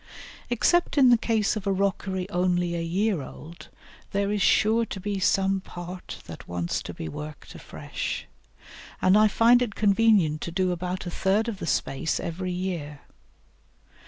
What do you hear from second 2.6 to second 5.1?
a year old, there is sure to